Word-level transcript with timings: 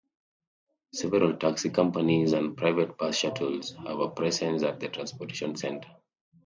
Several 0.95 1.37
taxi 1.37 1.69
companies 1.69 2.33
and 2.33 2.57
private 2.57 2.97
bus 2.97 3.15
shuttles 3.15 3.75
have 3.85 3.99
a 3.99 4.09
presence 4.09 4.63
at 4.63 4.79
the 4.79 4.87
Transportation 4.89 5.55
Center. 5.55 5.91